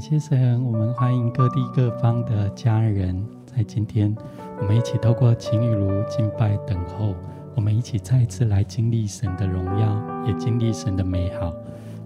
[0.00, 4.16] 感谢神，我们欢迎各地各方的家人，在今天，
[4.58, 7.14] 我们一起透过晴雨如敬拜等候，
[7.54, 11.52] 我们一起再一次来经历神的荣耀，也经历神的美好。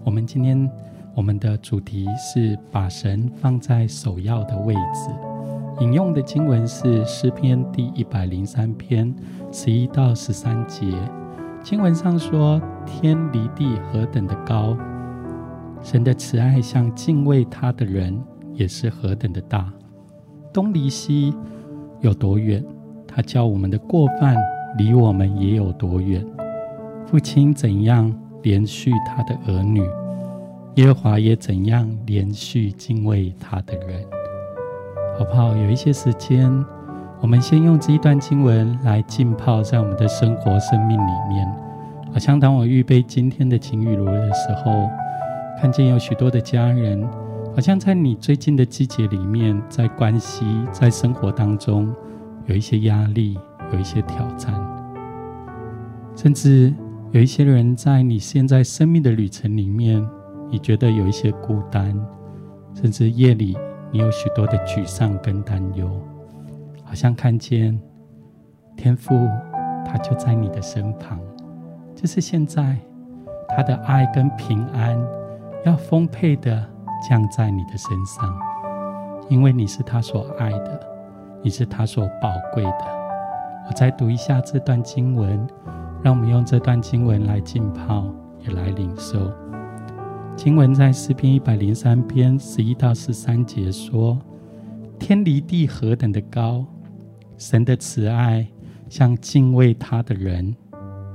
[0.03, 0.69] 我们今天
[1.15, 5.09] 我们的主题是把神放在首要的位置。
[5.79, 9.15] 引用的经文是诗篇第一百零三篇
[9.53, 10.85] 十一到十三节。
[11.63, 14.77] 经文上说：“天离地何等的高。”
[15.85, 18.19] 神的慈爱向敬畏他的人
[18.55, 19.71] 也是何等的大，
[20.51, 21.31] 东离西
[22.01, 22.65] 有多远？
[23.07, 24.35] 他叫我们的过犯
[24.79, 26.25] 离我们也有多远？
[27.05, 28.11] 父亲怎样
[28.41, 29.87] 怜恤他的儿女，
[30.77, 34.03] 耶和华也怎样怜恤敬畏他的人。
[35.19, 35.55] 好不好？
[35.55, 36.51] 有一些时间，
[37.21, 41.47] 我们先用这一段经文来浸泡在我们的生活、生命里面。
[42.11, 44.89] 好像当我预备今天的晴雨如的时候。
[45.59, 47.07] 看见有许多的家人，
[47.55, 51.91] 好像在你最近的季节里面，在关系、在生活当中，
[52.45, 53.39] 有一些压力，
[53.71, 54.53] 有一些挑战，
[56.15, 56.73] 甚至
[57.11, 60.05] 有一些人在你现在生命的旅程里面，
[60.51, 61.97] 你觉得有一些孤单，
[62.73, 63.57] 甚至夜里
[63.91, 65.89] 你有许多的沮丧跟担忧，
[66.83, 67.79] 好像看见
[68.75, 69.15] 天父
[69.85, 71.17] 他就在你的身旁，
[71.95, 72.77] 就是现在
[73.49, 74.95] 他的爱跟平安。
[75.65, 76.63] 要丰沛的
[77.09, 78.39] 降在你的身上，
[79.29, 80.79] 因为你是他所爱的，
[81.41, 82.85] 你是他所宝贵的。
[83.67, 85.47] 我再读一下这段经文，
[86.03, 88.05] 让我们用这段经文来浸泡，
[88.41, 89.33] 也来领受。
[90.35, 94.19] 经文在诗篇一百零三篇十一到十三节说
[94.99, 96.63] ：“天离地何等的高，
[97.39, 98.45] 神的慈爱
[98.87, 100.55] 向敬畏他的人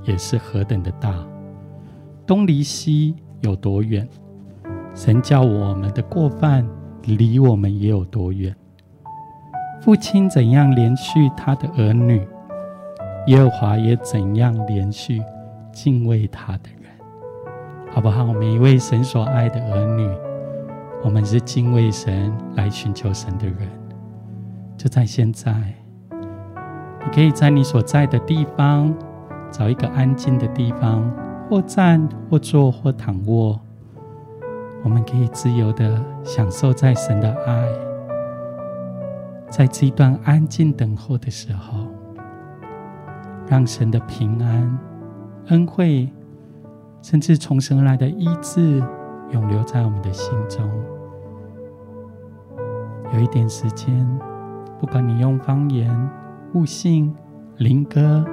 [0.03, 1.15] 也是何等的大。
[2.27, 4.09] 东离西有多远？”
[4.95, 6.67] 神叫我们的过犯
[7.05, 8.55] 离我们也有多远？
[9.81, 12.27] 父亲怎样怜恤他的儿女，
[13.29, 15.23] 耶和华也怎样怜恤
[15.73, 16.91] 敬畏他的人，
[17.91, 18.27] 好不好？
[18.35, 20.07] 每一位神所爱的儿女，
[21.03, 23.57] 我们是敬畏神来寻求神的人。
[24.77, 25.53] 就在现在，
[26.11, 28.95] 你可以在你所在的地方
[29.51, 31.11] 找一个安静的地方，
[31.49, 33.59] 或站，或坐，或躺卧。
[34.83, 37.69] 我们可以自由的享受在神的爱，
[39.49, 41.87] 在这一段安静等候的时候，
[43.47, 44.79] 让神的平安、
[45.49, 46.09] 恩惠，
[47.03, 48.83] 甚至从神而来的医治，
[49.33, 50.67] 永留在我们的心中。
[53.13, 54.07] 有一点时间，
[54.79, 56.11] 不管你用方言、
[56.55, 57.15] 悟性、
[57.59, 58.25] 灵歌，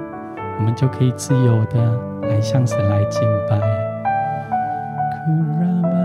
[0.58, 3.60] 我们就可以自由的来向神来敬拜。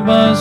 [0.00, 0.34] 巴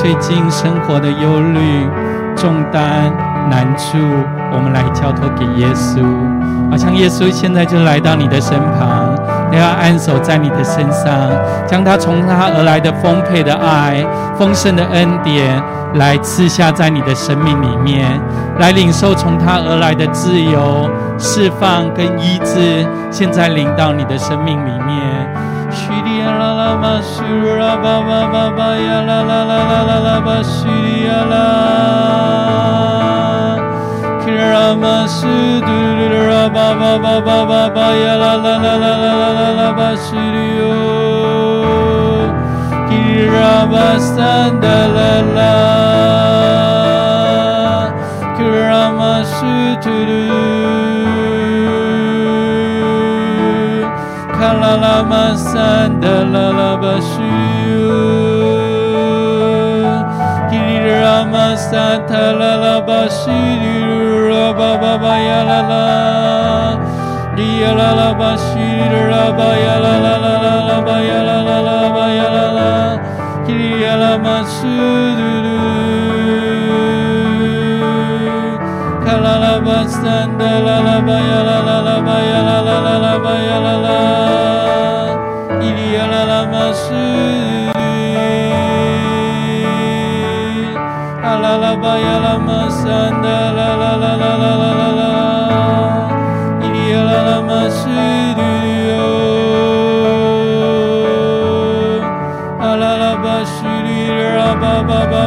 [0.00, 1.86] 最近生活的忧虑、
[2.34, 3.12] 重担、
[3.50, 3.98] 难处，
[4.50, 6.00] 我们来交托给耶稣。
[6.70, 9.14] 好像耶稣现在就来到你的身旁，
[9.52, 11.12] 都要安守在你的身上，
[11.66, 14.02] 将他从他而来的丰沛的爱、
[14.38, 15.62] 丰盛的恩典
[15.96, 18.18] 来赐下在你的生命里面，
[18.58, 20.88] 来领受从他而来的自由、
[21.18, 25.28] 释放跟医治，现在临到你的生命里面。
[48.36, 50.89] Kirama Suturu
[54.82, 57.30] la masan da la la bashu
[60.50, 63.38] kiri la masan ta la la bashu
[64.28, 65.84] ra ba ba ba ya la la
[67.60, 68.68] ya la la bashu
[69.10, 72.28] ra ba ya la la la la la ba ya la la la ba ya
[72.36, 72.70] la la
[73.46, 74.76] kiri ya la masu
[75.18, 75.58] du du
[79.04, 81.69] ka la la basan da la la ba ya la la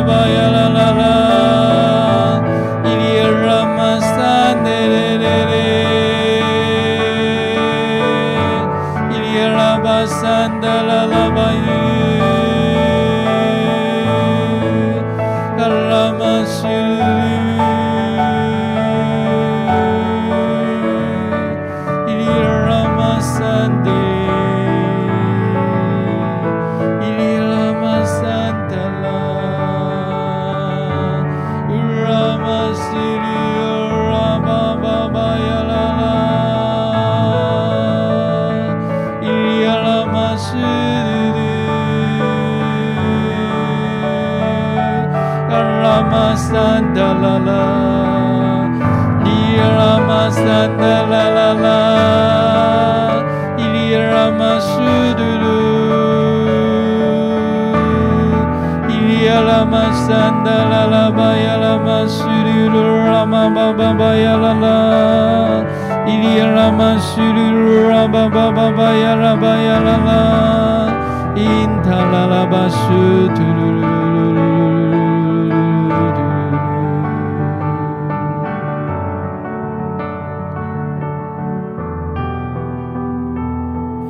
[0.03, 0.62] Trabalha lá.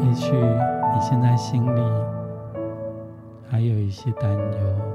[0.03, 1.81] 也许你现在心里
[3.49, 4.92] 还有一些担忧。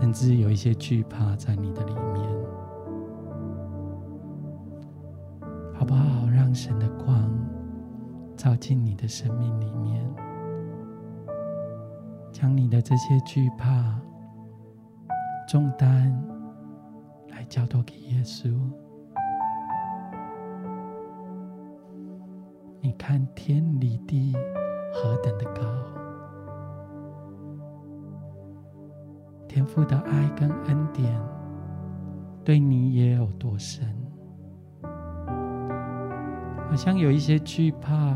[0.00, 2.24] 甚至有一些惧怕在你的里面，
[5.74, 6.26] 好不好？
[6.32, 7.30] 让神的光
[8.36, 10.04] 照进你的生命里面，
[12.32, 14.00] 将你的这些惧怕
[15.46, 16.10] 重担
[17.28, 18.50] 来交托给耶稣。
[22.80, 24.34] 你看天离地
[24.92, 25.99] 何等的高！
[29.52, 31.12] 天父的爱跟恩典，
[32.44, 33.84] 对你也有多深？
[36.68, 38.14] 好像有一些惧怕、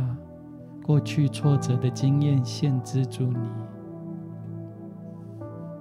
[0.86, 3.50] 过去挫折的经验限制住你。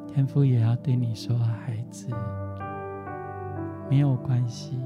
[0.07, 2.07] 天父也要对你说：“孩子，
[3.91, 4.79] 没有关系，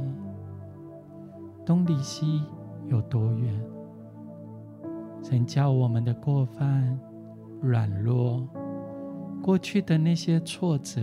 [1.65, 2.43] 东离西
[2.87, 3.57] 有多远？
[5.23, 6.99] 神叫我们的过犯、
[7.61, 8.45] 软弱。”
[9.41, 11.01] 过去的那些挫折，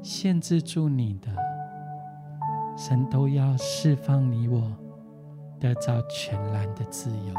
[0.00, 1.28] 限制住你的，
[2.76, 4.62] 神都要释放你我，
[5.58, 7.34] 得到全然的自由。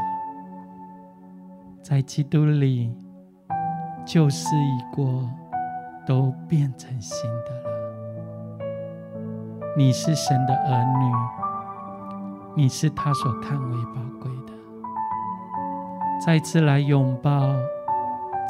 [1.82, 2.94] 在基督里，
[4.04, 5.28] 旧事已过，
[6.06, 7.70] 都变成新的了。
[9.76, 14.52] 你是神的儿女，你是他所看为宝贵的，
[16.24, 17.54] 再次来拥抱。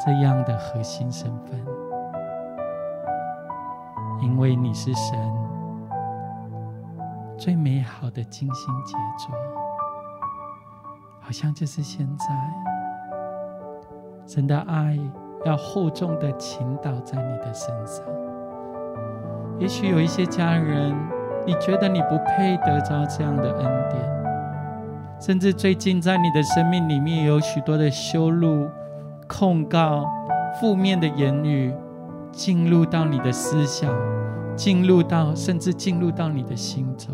[0.03, 1.59] 这样的核心身份，
[4.21, 5.17] 因为你是神
[7.37, 9.35] 最美好的精心杰作，
[11.19, 12.25] 好像就是现在，
[14.27, 14.99] 神的爱
[15.43, 18.05] 要厚重的倾倒在你的身上。
[19.57, 20.95] 也许有一些家人，
[21.45, 24.01] 你觉得你不配得着这样的恩典，
[25.19, 28.69] 甚至最近在你的生命里面有许多的修路、
[29.27, 30.05] 控告、
[30.59, 31.73] 负面的言语
[32.31, 33.93] 进入到你的思想，
[34.55, 37.13] 进入到甚至进入到你的心中，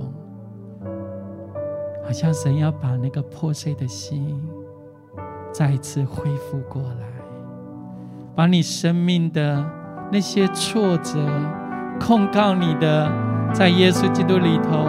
[2.04, 4.42] 好像神要把那个破碎的心
[5.52, 7.08] 再次恢复过来，
[8.36, 9.66] 把你生命的
[10.12, 11.20] 那些挫折、
[12.00, 13.12] 控告你的，
[13.54, 14.88] 在耶稣基督里头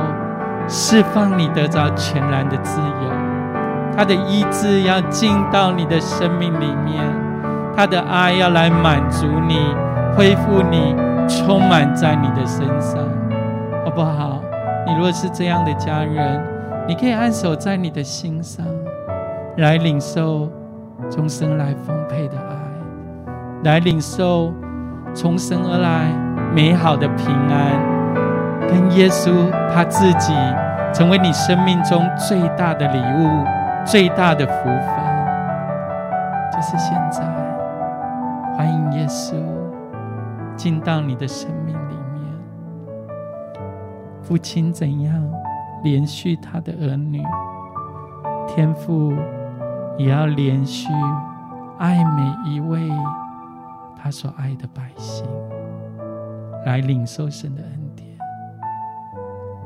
[0.69, 3.22] 释放你，得着全然的自由。
[3.97, 7.03] 他的医治要进到你的生命里面，
[7.77, 9.59] 他的爱要来满足你。
[10.15, 10.95] 恢复你，
[11.27, 12.99] 充满在你的身上，
[13.83, 14.43] 好不好？
[14.87, 16.39] 你如果是这样的家人，
[16.87, 18.63] 你可以按手在你的心上，
[19.57, 20.51] 来领受
[21.09, 24.53] 从神来丰沛的爱，来领受
[25.15, 26.13] 从神而来
[26.55, 29.31] 美好的平安，跟耶稣
[29.75, 30.35] 他自己
[30.93, 33.47] 成为你生命中最大的礼物、
[33.85, 34.81] 最大的福分，
[36.53, 37.23] 就是现在，
[38.57, 39.35] 欢迎耶稣。
[40.55, 42.25] 进到你的生命里面，
[44.23, 45.13] 父亲怎样
[45.83, 47.25] 连续他的儿女，
[48.47, 49.13] 天父
[49.97, 50.89] 也要连续
[51.79, 52.89] 爱每一位
[53.97, 55.27] 他所爱的百姓，
[56.65, 58.07] 来领受神的恩典，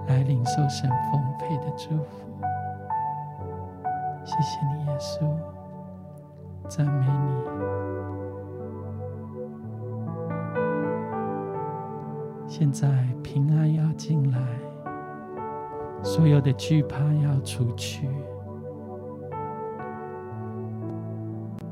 [0.09, 2.46] 来领受神丰沛的祝福。
[4.27, 5.25] 谢谢你，耶稣，
[6.69, 7.31] 赞美你。
[12.49, 12.89] 现在
[13.23, 14.39] 平安要进来，
[16.03, 18.09] 所有的惧怕要出去。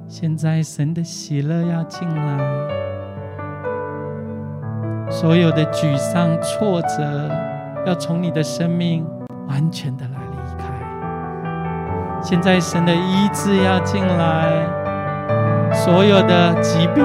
[0.07, 2.39] 现在神的喜乐要进来，
[5.11, 7.29] 所有的沮丧、挫折
[7.85, 9.05] 要从你的生命
[9.49, 10.24] 完全的来。
[12.25, 14.67] 现在神的医治要进来，
[15.75, 17.05] 所有的疾病、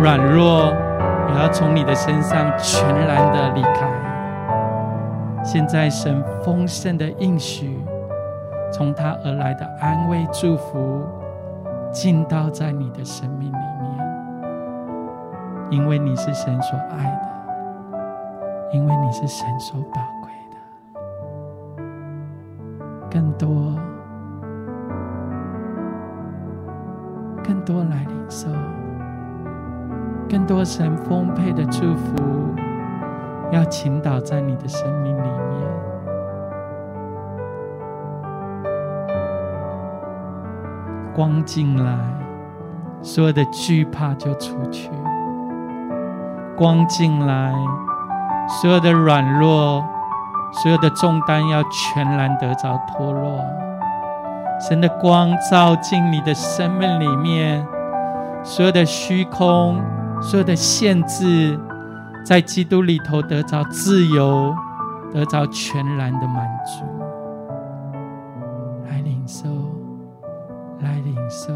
[0.00, 0.72] 软弱。
[1.26, 3.88] 也要从你的身上全然的离开。
[5.42, 7.82] 现在神丰盛的应许，
[8.72, 11.02] 从他而来的安慰祝福，
[11.90, 13.60] 进到在你的生命里面。
[15.70, 17.98] 因为你是神所爱的，
[18.72, 20.30] 因为你是神所宝贵
[21.76, 21.82] 的，
[23.10, 23.73] 更多，
[30.34, 32.16] 更多神丰沛的祝福，
[33.52, 35.30] 要倾倒在你的生命里面。
[41.14, 41.96] 光进来，
[43.00, 44.90] 所有的惧怕就出去；
[46.56, 47.54] 光进来，
[48.48, 49.84] 所有的软弱、
[50.50, 53.38] 所有的重担要全然得着脱落。
[54.68, 57.64] 神的光照进你的生命里面，
[58.42, 59.80] 所有的虚空。
[60.24, 61.58] 所有的限制，
[62.24, 64.54] 在基督里头得着自由，
[65.12, 66.82] 得着全然的满足。
[68.88, 69.46] 来领受，
[70.80, 71.52] 来领受，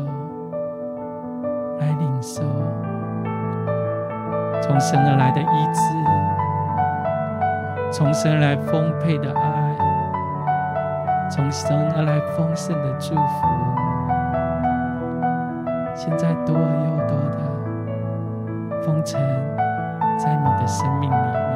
[1.80, 2.42] 来领受，
[4.60, 5.80] 从神而来的医治，
[7.90, 9.76] 从神而来丰沛的爱，
[11.30, 13.46] 从神而来丰盛的祝福。
[15.94, 17.47] 现在多又多的。
[18.88, 19.20] 风尘
[20.18, 21.47] 在你的生命里。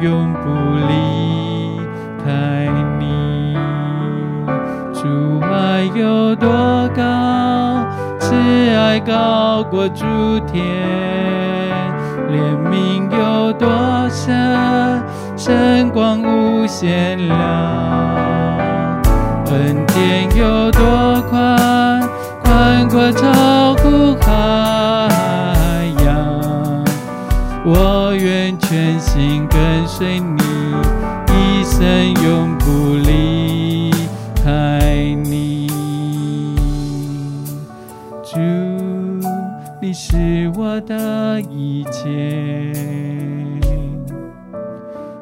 [0.00, 0.48] 永不
[0.88, 0.92] 离
[2.24, 2.68] 开
[2.98, 3.56] 你。
[4.92, 7.84] 主爱有多高，
[8.18, 8.34] 慈
[8.76, 10.04] 爱高过诸
[10.46, 10.64] 天，
[12.30, 12.36] 怜
[12.68, 13.68] 悯有多
[14.10, 15.02] 深，
[15.36, 17.38] 深广无限量。
[19.50, 22.02] 恩典有多宽，
[22.42, 24.26] 宽过超乎海
[26.04, 26.84] 洋。
[27.64, 28.07] 我
[28.68, 30.42] 全心跟随你，
[31.32, 31.80] 一生
[32.22, 33.90] 永不离
[34.44, 35.66] 开你。
[38.22, 38.38] 主，
[39.80, 42.74] 你是我的一切，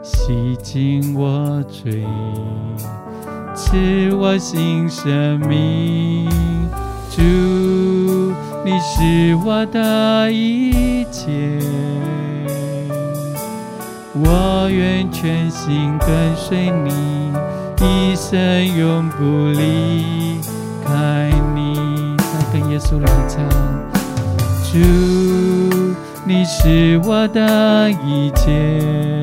[0.03, 2.05] 洗净我罪。
[3.55, 6.29] 赐我新生命，
[7.09, 7.23] 主，
[8.65, 11.61] 你是我的一切，
[14.25, 17.33] 我愿全心跟随你，
[17.81, 20.41] 一生永不离
[20.85, 22.17] 开你。
[22.19, 23.45] 再跟耶稣来唱，
[24.65, 24.79] 主，
[26.25, 29.23] 你是我的一切。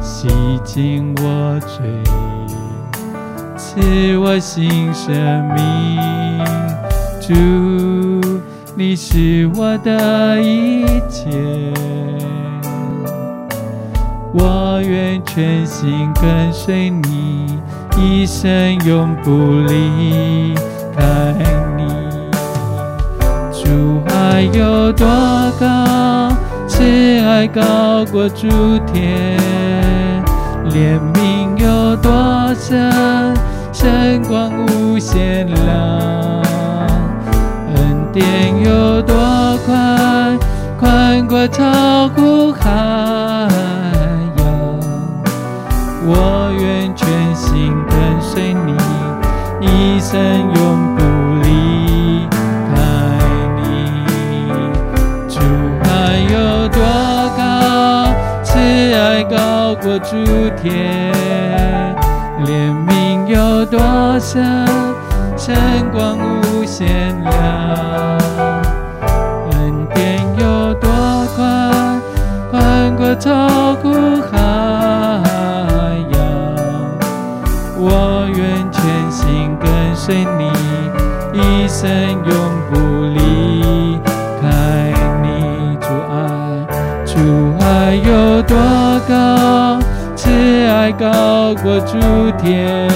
[0.00, 0.28] 洗
[0.64, 2.02] 净我罪，
[3.56, 5.14] 赐我新生
[5.54, 5.56] 命。
[7.20, 7.34] 主，
[8.74, 11.30] 你是我的一切，
[14.38, 17.58] 我愿全心跟随你，
[17.96, 19.30] 一生永不
[19.66, 20.54] 离
[20.94, 21.34] 开
[21.74, 21.86] 你。
[23.50, 25.06] 主爱有多
[25.58, 26.28] 高，
[26.68, 26.84] 慈
[27.26, 28.46] 爱高过诸
[28.92, 29.38] 天。
[30.68, 32.92] 怜悯有多深，
[33.72, 36.42] 神光无限量；
[37.74, 38.22] 恩典
[38.62, 39.16] 有多
[39.64, 40.38] 宽，
[40.78, 43.55] 宽过超乎海。
[46.08, 48.76] 我愿全心跟随你，
[49.60, 50.20] 一生
[50.54, 51.02] 永不
[51.42, 52.28] 离
[52.70, 52.74] 开
[53.56, 53.60] 你。
[55.28, 55.40] 主
[55.82, 55.90] 爱
[56.30, 56.80] 有多
[57.36, 57.42] 高，
[58.44, 58.56] 慈
[58.94, 60.14] 爱高过诸。
[60.62, 61.12] 天，
[62.44, 63.80] 怜悯有多
[64.20, 64.64] 深，
[65.36, 65.54] 深
[65.92, 66.86] 广无限
[67.22, 67.32] 量；
[69.52, 70.88] 恩典有多
[71.34, 72.00] 宽，
[72.50, 74.15] 宽过超乎
[80.06, 80.48] 随你，
[81.32, 82.32] 一生永
[82.70, 83.98] 不离
[84.40, 85.76] 开你。
[85.80, 86.14] 主爱，
[87.04, 87.18] 主
[87.58, 88.56] 爱有多
[89.08, 89.80] 高？
[90.14, 90.30] 慈
[90.68, 91.98] 爱高过诸
[92.38, 92.88] 天，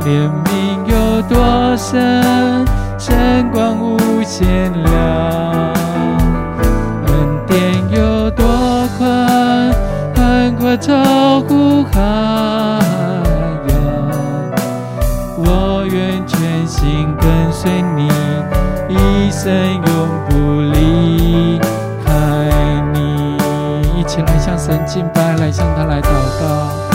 [0.00, 2.64] 怜悯有多深，
[2.98, 5.72] 深广无限量。
[7.06, 7.14] 恩
[7.46, 7.56] 典
[7.92, 8.44] 有多
[8.98, 9.72] 宽，
[10.16, 12.00] 宽过超乎海
[19.26, 19.82] 一生永
[20.28, 21.58] 不离
[22.04, 22.10] 开
[22.94, 23.36] 你。
[23.98, 26.85] 一起来向神敬拜，来向他来祷告。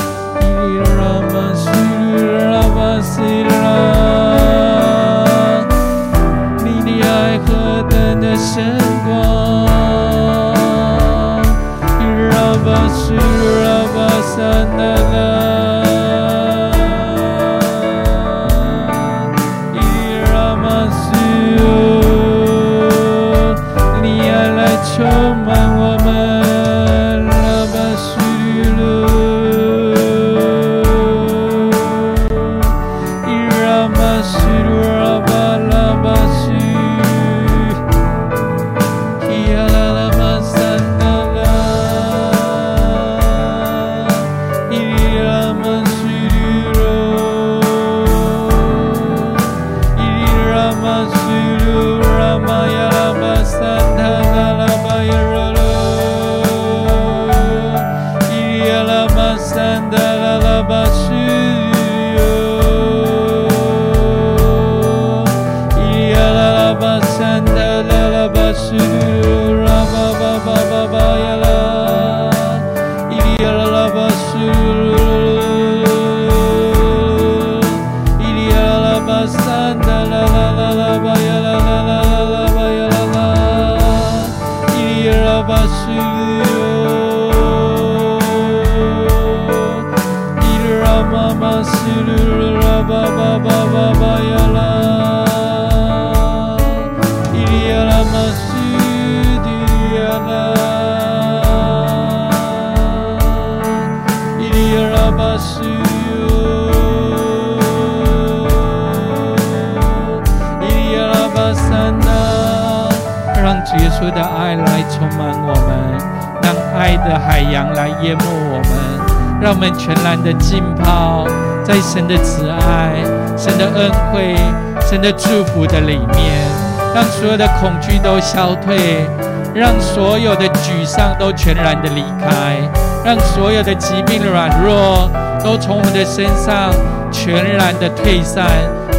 [121.93, 122.93] 神的慈爱、
[123.37, 124.33] 神的恩惠、
[124.79, 126.47] 神的祝福的里面，
[126.95, 129.05] 让所有的恐惧都消退，
[129.53, 132.55] 让所有的沮丧都全然的离开，
[133.03, 135.11] 让所有的疾病软弱
[135.43, 136.71] 都从我们的身上
[137.11, 138.47] 全然的退散，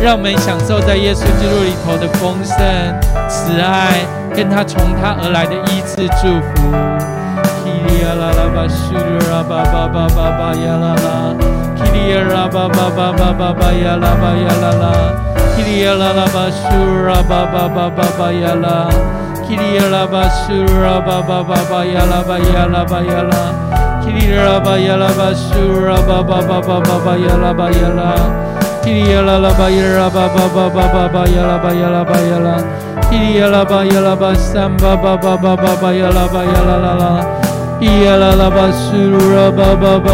[0.02, 2.58] 让我们享受在耶稣基督里头的丰盛、
[3.26, 4.04] 慈爱，
[4.36, 6.76] 跟他从他而来的医治祝福。
[8.02, 8.92] 呀啦啦巴苏
[9.30, 11.51] 啦巴巴巴巴巴呀啦啦，基里呀啦巴巴巴巴巴巴呀啦巴呀啦
[14.72, 14.92] 啦，
[15.54, 16.66] 基里呀啦啦巴苏
[17.06, 18.88] 啦巴巴巴巴巴呀啦，
[19.46, 23.34] 基里呀啦巴苏啦巴巴巴巴呀啦巴呀啦巴呀啦，
[24.02, 25.52] 基里呀啦巴呀啦巴苏
[25.86, 26.88] 啦巴巴巴巴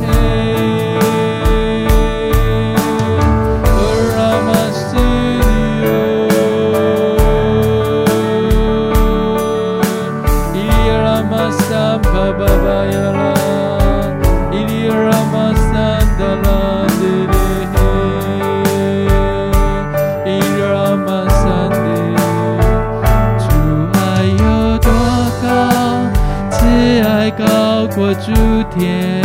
[27.96, 28.32] 过诸
[28.76, 29.22] 天，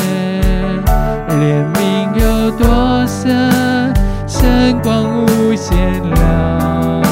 [1.29, 3.95] 怜悯有多深，
[4.27, 5.75] 神光无限
[6.11, 7.03] 量，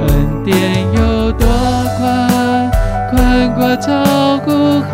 [0.00, 1.46] 恩典有多
[1.98, 2.70] 宽，
[3.10, 4.88] 宽过超乎海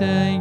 [0.00, 0.33] 你，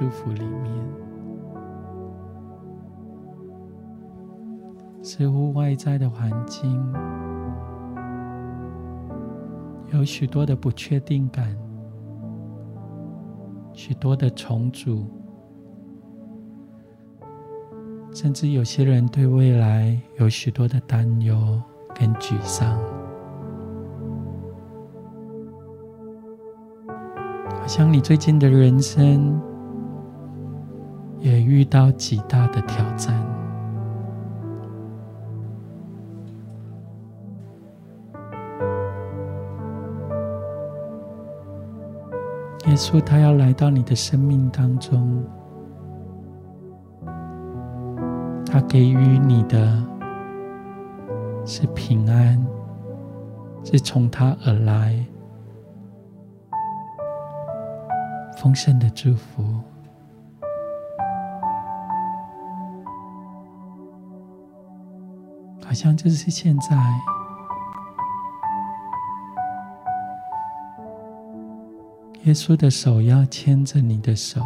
[0.00, 0.72] 舒服里面，
[5.02, 6.82] 似乎外在的环境
[9.92, 11.54] 有许多的不确定感，
[13.74, 15.04] 许多的重组，
[18.14, 21.60] 甚至有些人对未来有许多的担忧
[21.94, 22.74] 跟沮丧。
[27.50, 29.38] 好像你最近的人生
[31.20, 33.14] 也遇到极大的挑战，
[42.66, 45.22] 耶稣他要来到你的生命当中，
[48.46, 49.84] 他给予你的
[51.44, 52.42] 是平安，
[53.62, 55.04] 是从他而来
[58.38, 59.44] 丰盛的祝福。
[65.70, 66.76] 好像就是现在，
[72.24, 74.40] 耶稣的手要牵着你的手，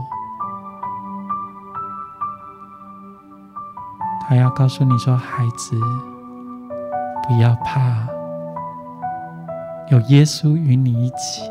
[4.28, 5.80] 他要告诉你说：“孩子，
[7.26, 8.06] 不要怕，
[9.88, 11.50] 有耶稣与你一起，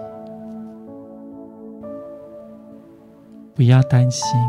[3.56, 4.40] 不要担心，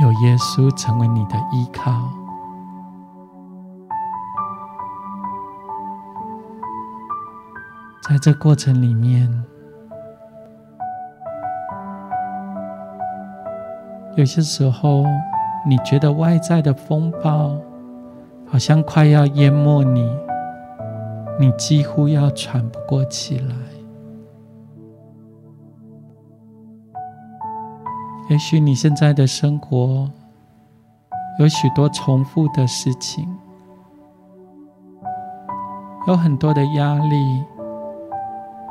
[0.00, 1.92] 有耶稣成为你的依靠。”
[8.08, 9.30] 在这过程里面，
[14.16, 15.04] 有些时候
[15.66, 17.54] 你觉得外在的风暴
[18.46, 20.10] 好像快要淹没你，
[21.38, 23.54] 你几乎要喘不过气来。
[28.30, 30.10] 也许你现在的生活
[31.38, 33.28] 有许多重复的事情，
[36.06, 37.44] 有很多的压力。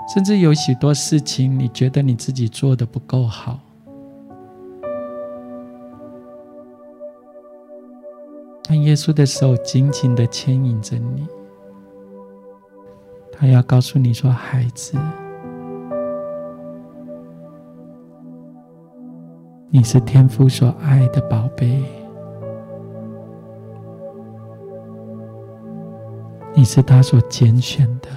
[0.07, 3.59] 甚至有许多事情，你觉得你自己做得不够好，
[8.63, 11.27] 但耶稣的手紧紧地牵引着你，
[13.31, 14.97] 他要告诉你说：“孩子，
[19.69, 21.83] 你是天父所爱的宝贝，
[26.55, 28.07] 你是他所拣选的。”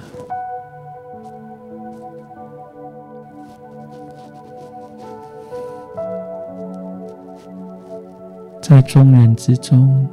[8.71, 10.07] 在众人之中，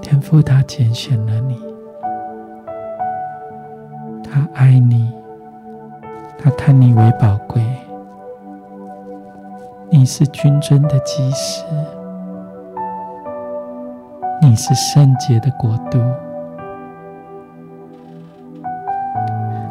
[0.00, 1.60] 天父他拣选了你，
[4.24, 5.12] 他爱你，
[6.38, 7.62] 他看你为宝贵，
[9.90, 11.66] 你是君尊的基石，
[14.40, 15.98] 你是圣洁的国度，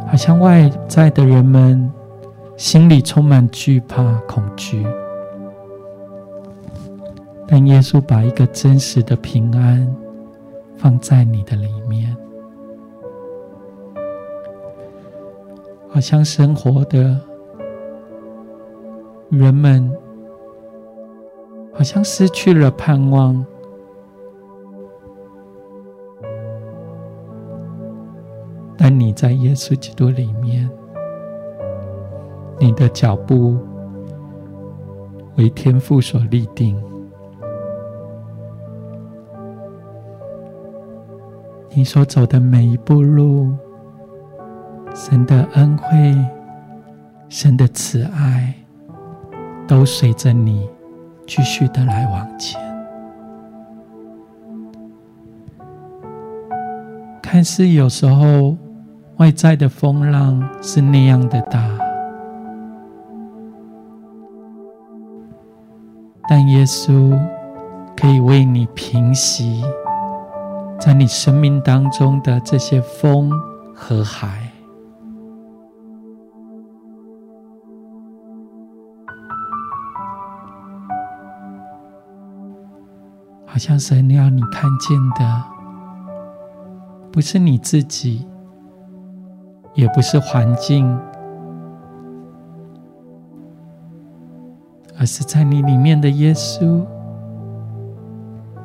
[0.06, 1.92] 好像外在的人们
[2.56, 4.86] 心里充满惧怕、恐惧。
[7.52, 9.96] 但耶稣把一个真实的平安
[10.78, 12.16] 放在你的里面，
[15.90, 17.20] 好像生活的
[19.32, 19.92] 人们
[21.74, 23.44] 好像失去了盼望，
[28.78, 30.70] 但你在耶稣基督里面，
[32.60, 33.58] 你的脚步
[35.36, 36.80] 为天父所立定。
[41.72, 43.56] 你所走的每一步路，
[44.96, 46.16] 神的恩惠、
[47.30, 48.54] 神的慈爱，
[49.68, 50.68] 都随着你
[51.28, 52.60] 继续的来往前。
[57.22, 58.58] 看似有时候
[59.18, 61.64] 外在的风浪是那样的大，
[66.28, 67.18] 但耶稣
[67.96, 69.64] 可以为你平息。
[70.80, 73.30] 在你生命当中的这些风
[73.76, 74.50] 和海，
[83.46, 85.44] 好像神要你看见的，
[87.12, 88.26] 不是你自己，
[89.74, 90.98] 也不是环境，
[94.98, 96.86] 而是在你里面的耶稣，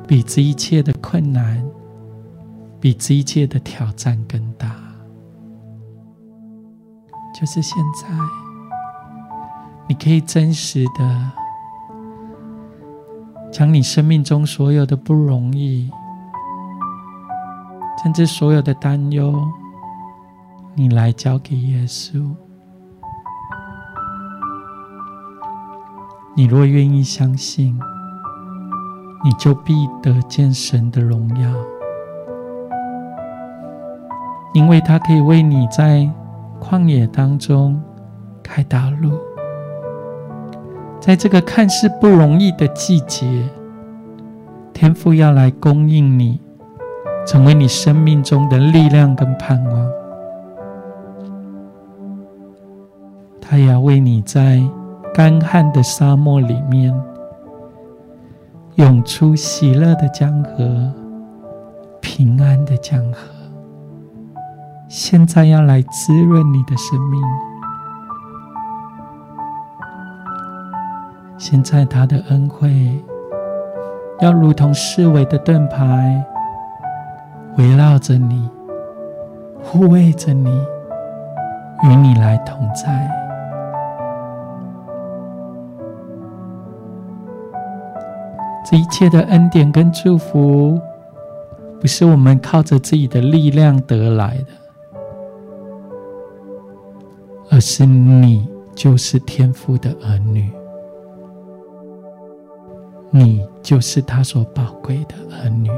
[0.07, 1.61] 比这一切的困难。
[2.85, 4.75] 比这一切的挑战更大，
[7.33, 8.07] 就是现在，
[9.87, 11.31] 你可以真实的
[13.51, 15.89] 将你生命中所有的不容易，
[18.03, 19.33] 甚至所有的担忧，
[20.75, 22.35] 你来交给耶稣。
[26.35, 27.79] 你若愿意相信，
[29.23, 31.51] 你就必得见神的荣耀。
[34.55, 36.09] 因为他可以为你在
[36.61, 37.77] 旷野当中
[38.41, 39.11] 开道路，
[41.01, 43.27] 在这个看似不容易的季节，
[44.71, 46.39] 天父要来供应你，
[47.27, 49.91] 成为你生命中的力量跟盼望。
[53.41, 54.63] 他也要为你在
[55.13, 56.95] 干旱的沙漠里面
[58.75, 60.93] 涌出喜乐的江河，
[61.99, 63.19] 平安的江河，
[64.97, 67.21] 现在要来滋润你的生命。
[71.37, 73.03] 现在他的恩惠，
[74.21, 76.23] 要如同四围的盾牌，
[77.57, 78.49] 围绕着你，
[79.61, 80.49] 护卫着你，
[81.83, 83.11] 与你来同在。
[88.63, 90.79] 这一切的恩典跟祝福，
[91.81, 94.45] 不是我们靠着自己的力量得来的，
[97.55, 100.51] 而是你就是天父的儿女。
[103.09, 105.69] 你就是他所宝贵的儿女，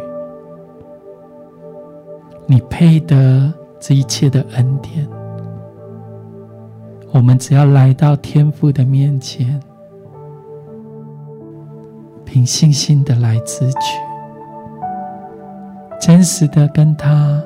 [2.47, 5.07] 你配得这一切的恩典。
[7.11, 9.61] 我们只要来到天父的面前，
[12.25, 13.77] 凭信心的来支取，
[16.01, 17.39] 真实的跟他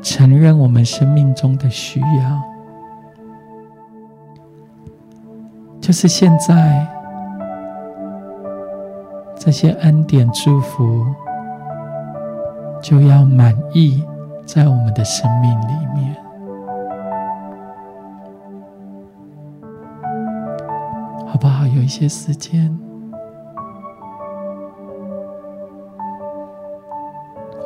[0.00, 2.51] 承认我们生命中的需要，
[5.82, 6.88] 就是现在。
[9.44, 11.04] 这些恩典祝福
[12.80, 14.04] 就要满意
[14.46, 16.16] 在我们的生命里面，
[21.26, 21.66] 好不好？
[21.66, 22.78] 有一些时间，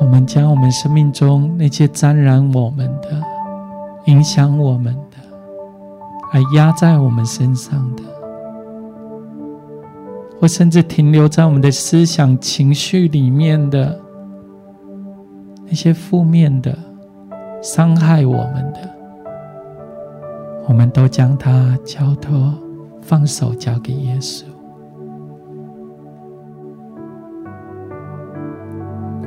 [0.01, 3.21] 我们将我们生命中那些沾染我们的、
[4.07, 5.16] 影响我们的、
[6.31, 8.03] 还压在我们身上的。
[10.39, 13.99] 或甚至停留在我们的思想、情绪里面的
[15.65, 16.77] 那些负面的、
[17.63, 18.81] 伤害我们的，
[20.69, 22.53] 我们都将它交托、
[23.01, 24.45] 放手，交给耶稣。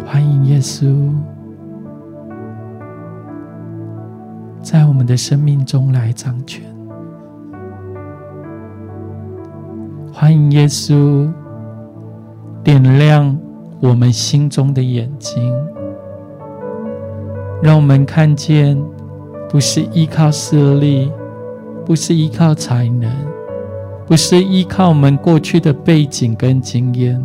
[0.05, 1.12] 欢迎耶稣
[4.62, 6.63] 在我们的生命中来掌权。
[10.21, 11.32] 欢迎耶稣
[12.62, 13.39] 点亮
[13.79, 15.41] 我们心中的眼睛，
[17.63, 18.77] 让我们看见，
[19.47, 21.10] 不是依靠势力，
[21.86, 23.10] 不是依靠才能，
[24.05, 27.17] 不是依靠我们过去的背景跟经验，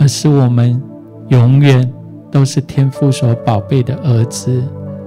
[0.00, 0.82] 而是我们
[1.28, 1.92] 永远
[2.30, 4.64] 都是天父所宝贝的儿子，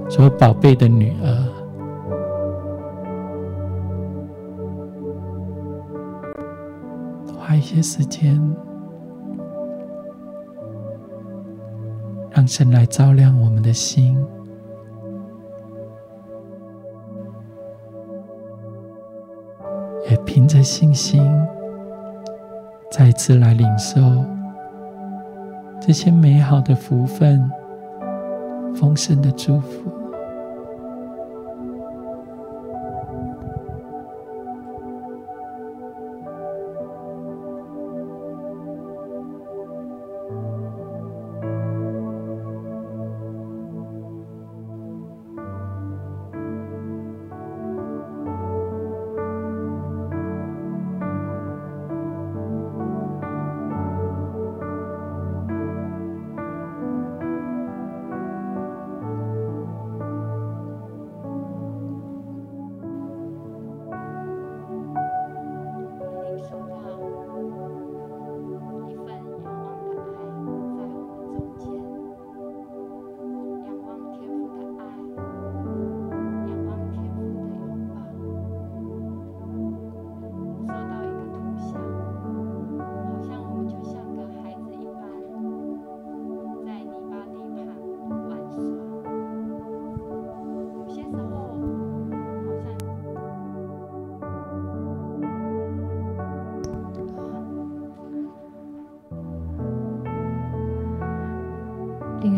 [0.08, 1.47] 所宝贝的女儿。
[7.58, 8.40] 一些时间，
[12.30, 14.16] 让神来照亮我们的心，
[20.08, 21.20] 也凭着信心，
[22.92, 24.00] 再次来领受
[25.80, 27.50] 这些美好的福分、
[28.76, 29.97] 丰盛的祝福。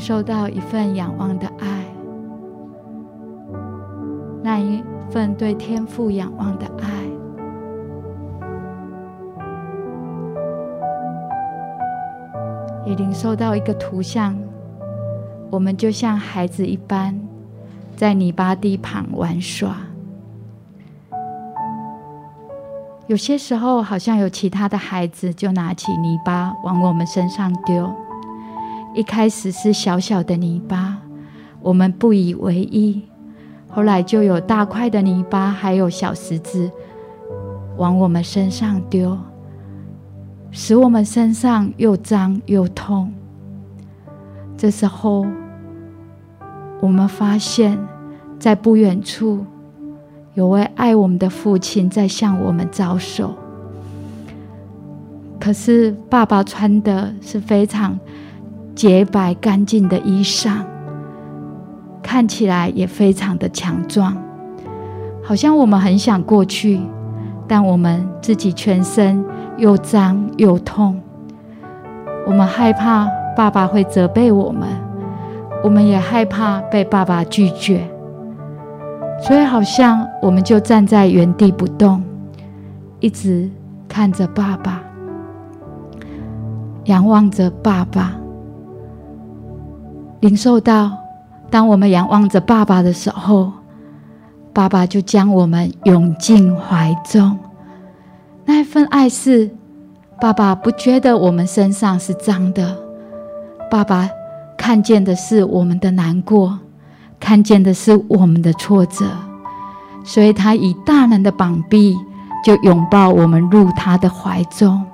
[0.00, 1.84] 受到一份仰望的爱，
[4.42, 6.88] 那一份对天父仰望的爱，
[12.86, 14.34] 也领受到一个图像，
[15.50, 17.20] 我们就像孩子一般，
[17.94, 19.76] 在泥巴地旁玩耍。
[23.06, 27.92] 有些时候，好像有其他的孩子就拿起泥巴往我们身上丢。
[29.00, 30.98] 一开始是小小的泥巴，
[31.62, 33.00] 我们不以为意；
[33.66, 36.70] 后来就有大块的泥巴，还有小石子
[37.78, 39.16] 往我们身上丢。
[40.50, 43.10] 使我们身上又脏又痛。
[44.58, 45.26] 这时候，
[46.82, 47.78] 我们发现，
[48.38, 49.46] 在不远处，
[50.34, 53.34] 有位爱我们的父亲在向我们招手。
[55.40, 57.98] 可是，爸爸穿的是非常
[58.74, 60.58] 洁白干净的衣裳，
[62.02, 64.16] 看起来也非常的强壮，
[65.22, 66.80] 好像我们很想过去，
[67.46, 69.24] 但我们自己全身
[69.58, 71.00] 又脏又痛，
[72.26, 73.06] 我们害怕
[73.36, 74.68] 爸爸会责备我们，
[75.62, 77.86] 我们也害怕被爸爸拒绝，
[79.22, 82.02] 所以好像我们就站在原地不动，
[83.00, 83.50] 一直
[83.86, 84.82] 看着爸爸。
[86.84, 88.14] 仰望着爸爸，
[90.20, 90.92] 领受到，
[91.50, 93.50] 当我们仰望着爸爸的时候，
[94.52, 97.38] 爸爸就将我们拥进怀中。
[98.44, 99.50] 那一份爱是，
[100.20, 102.76] 爸爸不觉得我们身上是脏的，
[103.70, 104.08] 爸爸
[104.58, 106.58] 看见的是我们的难过，
[107.18, 109.06] 看见的是我们的挫折，
[110.04, 111.96] 所以他以大人的膀臂
[112.44, 114.84] 就拥抱我们入他的怀中。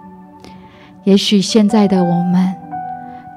[1.02, 2.54] 也许现在的我们，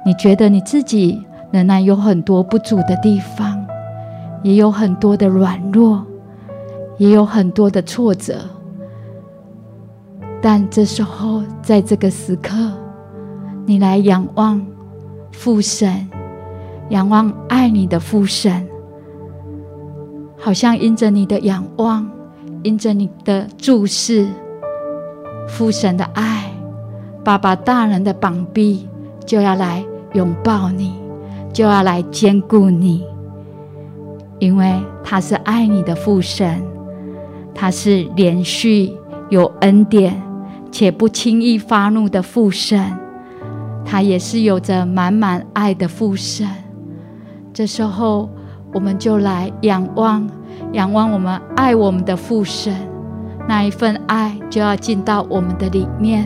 [0.05, 3.59] 你觉得你自己仍然有很多不足的地方，
[4.43, 6.05] 也有很多的软弱，
[6.97, 8.35] 也有很多的挫折。
[10.41, 12.53] 但这时候，在这个时刻，
[13.65, 14.65] 你来仰望
[15.31, 16.07] 父神，
[16.89, 18.67] 仰望爱你的父神，
[20.37, 22.09] 好像因着你的仰望，
[22.63, 24.27] 因着你的注视，
[25.47, 26.45] 父神的爱。
[27.21, 28.87] 爸爸大人的膀臂
[29.25, 29.83] 就要来
[30.13, 30.93] 拥抱你，
[31.59, 33.03] 就要来兼顾你，
[34.39, 36.63] 因为他是爱你的父神，
[37.53, 38.93] 他是连续
[39.27, 40.23] 有恩典
[40.71, 42.97] 且不轻易发怒的父神，
[43.83, 46.47] 他也是有着满满爱的父神。
[47.53, 48.29] 这时候，
[48.73, 50.25] 我们就来仰望，
[50.71, 52.73] 仰望我们爱我们的父神，
[53.49, 56.25] 那一份爱就要进到我们的里面。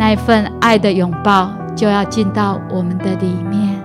[0.00, 3.77] 那一份爱的拥抱就要进到我们的里面，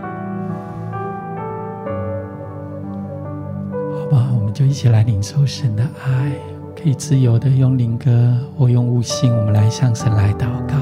[4.74, 6.32] 一起来领受神的爱，
[6.76, 10.74] 可以自由的用灵歌或用悟性，我们来向神来祷告，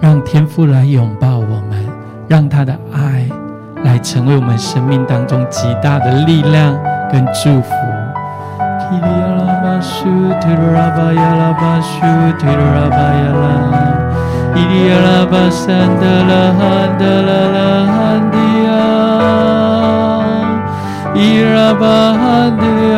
[0.00, 1.86] 让天父来拥抱我们，
[2.26, 3.24] 让他的爱
[3.84, 6.76] 来成为我们生命当中极大的力量
[7.08, 7.70] 跟祝福。
[21.18, 22.94] 伊拉巴山德拉罕德拉拉罕迪亚，伊拉巴罕迪亚，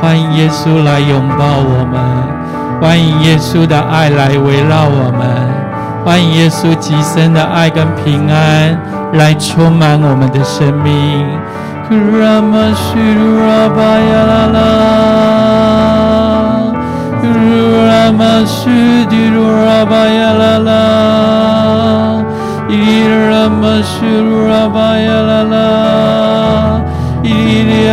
[0.00, 1.96] 欢迎耶稣来拥抱我们，
[2.80, 5.24] 欢迎耶稣的爱来围绕我们，
[6.04, 8.78] 欢迎耶稣极深的爱跟平安
[9.14, 11.26] 来充满我们的生命。
[12.20, 13.42] 拉玛西迪鲁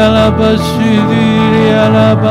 [0.10, 2.24] 利亚拉巴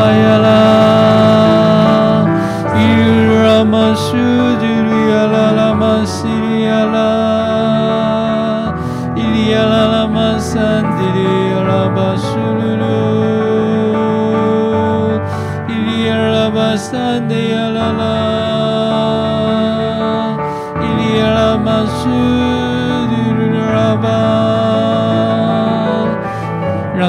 [3.94, 4.27] 西迪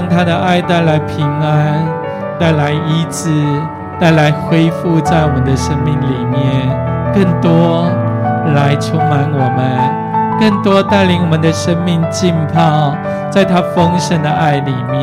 [0.10, 1.86] 他的爱带来平安，
[2.40, 3.30] 带来医治，
[4.00, 6.68] 带来恢复，在我们的生命里面，
[7.14, 7.88] 更多
[8.56, 9.60] 来充满我们，
[10.40, 12.96] 更多带领我们的生命浸泡
[13.30, 15.00] 在他丰盛的爱里面。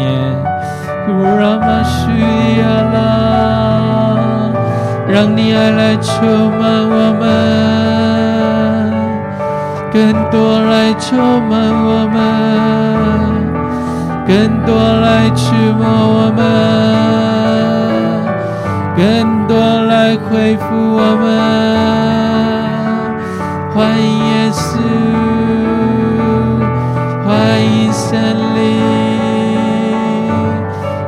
[5.09, 7.25] 让你爱来充满我们，
[9.93, 11.17] 更多来充
[11.49, 12.96] 满我们。
[14.27, 14.35] 更
[14.67, 16.43] 多来触摸我们，
[18.97, 21.25] 更多来恢复我们。
[23.73, 24.67] 欢迎耶稣，
[27.25, 27.29] 欢
[27.63, 28.11] 迎圣
[28.57, 28.59] 灵。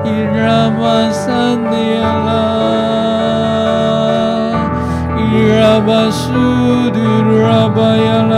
[0.04, 0.06] 伊
[0.38, 1.26] 拉玛桑
[1.72, 1.98] 尼亚
[2.28, 2.30] 拉，
[5.18, 5.20] 伊
[5.58, 6.22] 拉巴苏
[6.90, 6.96] 杜
[7.42, 8.37] 拉巴亚拉，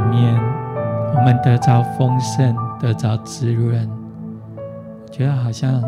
[1.21, 3.87] 我们得着丰盛，得着滋润。
[5.11, 5.83] 觉得好像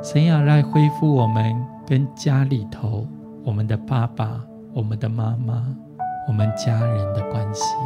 [0.00, 1.52] 神要来恢复我们。
[1.88, 3.06] 跟家里头，
[3.44, 4.40] 我们的爸爸、
[4.72, 5.64] 我们的妈妈、
[6.26, 7.76] 我们家人的关系，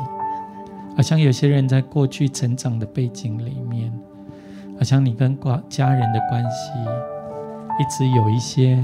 [0.97, 3.93] 好像有些人在过去成长的背景里面，
[4.79, 6.71] 好像你跟挂家人的关系，
[7.79, 8.83] 一直有一些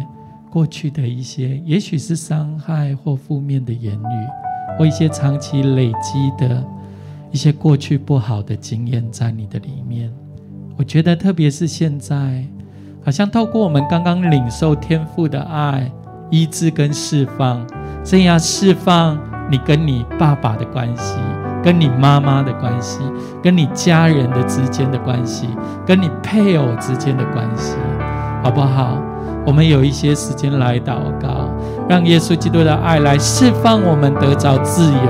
[0.51, 4.29] 过去的一些，也许是伤害或负面的言语，
[4.79, 6.63] 或一些长期累积的
[7.31, 10.13] 一些过去不好的经验在你的里面。
[10.77, 12.45] 我觉得，特别是现在。
[13.05, 15.89] 好像透过我们刚刚领受天赋的爱、
[16.29, 17.65] 医治跟释放，
[18.03, 19.17] 这样释放
[19.49, 21.15] 你跟你爸爸的关系，
[21.63, 22.99] 跟你妈妈的关系，
[23.41, 25.47] 跟你家人的之间的关系，
[25.87, 27.77] 跟你配偶之间的关系，
[28.43, 29.01] 好不好？
[29.47, 31.49] 我们有一些时间来祷告，
[31.89, 35.09] 让耶稣基督的爱来释放我们得着自由，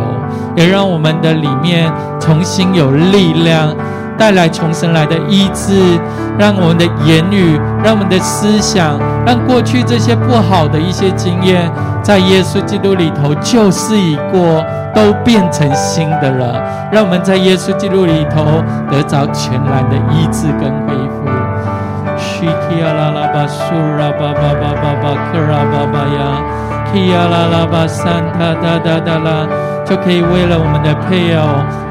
[0.54, 3.74] 也让我们的里面重新有力量。
[4.18, 6.00] 带来重生来的医治，
[6.38, 11.70] 让我们的言语，让我们的思想，让过去这些不好的一些经验，
[12.02, 14.64] 在耶稣基督里头旧事已过，
[14.94, 16.58] 都变成新的了。
[16.90, 18.42] 让我们在耶稣基督里头
[18.90, 21.45] 得着全然的医治跟恢复。
[22.38, 26.20] 去提阿拉拉巴苏拉巴巴巴巴巴克拉巴巴呀，
[26.92, 29.48] 提阿拉拉巴三哒哒哒哒啦
[29.86, 31.42] 就可以为了我们的配偶，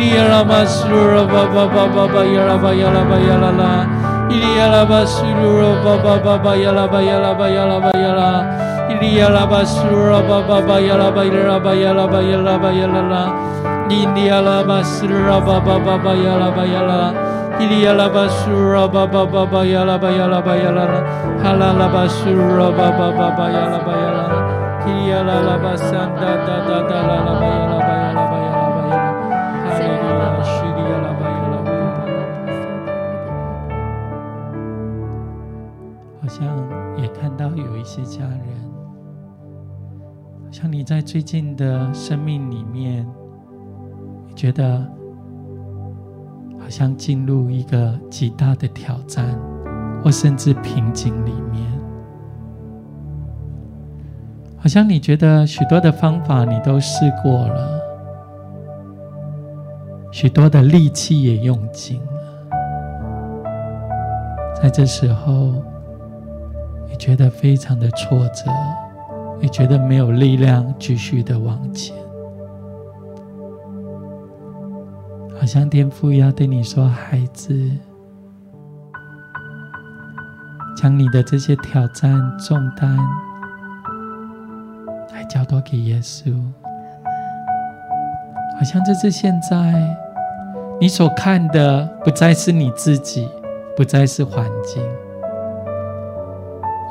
[0.02, 3.70] Iriarama Sura Baba Baba Yaraba Yalaba Yalala
[4.34, 8.30] Iriaraba Sura Baba Baba Yalaba Yalaba Yalaba Yala
[8.90, 13.22] Iriaraba Sura Baba Yalaba Yalaba Yalaba Yalaba Yalala
[13.94, 17.14] Iriaraba Sura Baba Baba Yalaba Yalaba
[17.62, 21.00] Irialaba Sura Baba Baba Yalaba Yalaba Yalala
[21.46, 24.38] Halalaba Sura Baba Baba Yalaba Yalala
[24.82, 27.91] Irialaba Sanda Da Da Da Lalaba Yalaba
[37.82, 38.40] 一些家人。
[40.52, 43.08] 像你在最近的生命里面，
[44.28, 44.86] 你觉得
[46.60, 49.36] 好像进入一个极大的挑战，
[50.04, 51.66] 或甚至瓶颈里面，
[54.58, 57.82] 好像你觉得许多的方法你都试过了，
[60.12, 62.12] 许多的力气也用尽了，
[64.62, 65.54] 在这时候，
[67.02, 68.46] 觉得非常的挫折。
[69.42, 71.96] 也觉得没有力量继续的往前，
[75.36, 77.60] 好像天父要对你说：“孩子，
[80.78, 82.96] 将你的这些挑战重担
[85.12, 86.32] 来交托给耶稣。”
[88.60, 89.98] 好像这是现在
[90.80, 93.28] 你所看的，不再是你自己，
[93.76, 94.84] 不再是环境，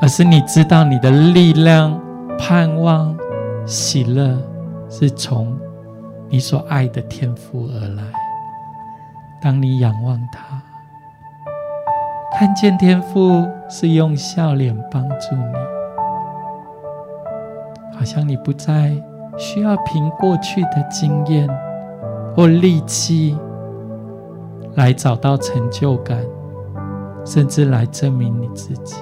[0.01, 1.99] 而是你知道你的力量。
[2.43, 3.15] 盼望、
[3.67, 4.35] 喜乐
[4.89, 5.55] 是从
[6.27, 8.03] 你所爱的天父而来。
[9.39, 10.59] 当你仰望他，
[12.35, 15.53] 看见天父是用笑脸帮助你，
[17.95, 18.91] 好像你不再
[19.37, 21.47] 需要凭过去的经验
[22.35, 23.37] 或力气
[24.73, 26.17] 来找到成就感，
[27.23, 28.95] 甚至来证明你自己。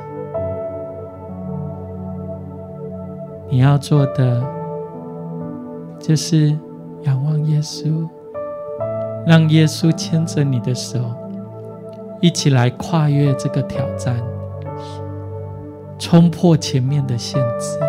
[3.51, 4.43] 你要做的
[5.99, 6.55] 就是
[7.01, 8.07] 仰望耶稣，
[9.25, 10.99] 让耶稣牵着你的手，
[12.21, 14.15] 一起来跨越这个挑战，
[15.97, 17.79] 冲破前面的限制。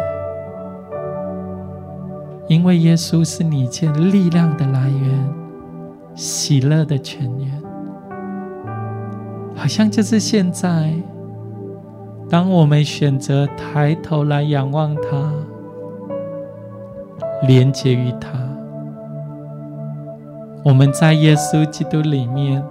[2.48, 5.34] 因为耶稣是你一切力量的来源，
[6.14, 7.62] 喜乐的泉源。
[9.54, 10.94] 好像就是现在，
[12.30, 15.32] 当我们选择抬头来仰望他。
[17.42, 18.30] 连接于他，
[20.62, 22.62] 我们在耶稣基督里面，